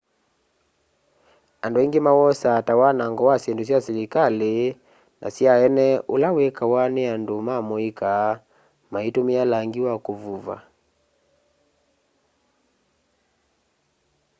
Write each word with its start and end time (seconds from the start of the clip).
andu 1.63 1.77
aingi 1.79 1.99
mawosaa 2.07 2.65
ta 2.67 2.73
wanango 2.81 3.23
wa 3.29 3.35
syindũ 3.41 3.63
sya 3.67 3.79
silikali 3.85 4.53
na 5.21 5.27
sya 5.35 5.51
eene 5.65 5.87
ula 6.13 6.29
wikawa 6.37 6.81
ni 6.95 7.03
andũ 7.13 7.35
ma 7.47 7.55
mũika 7.67 8.11
maitumia 8.91 9.43
langi 9.51 9.79
wa 9.87 9.95
kuvũva 10.05 10.57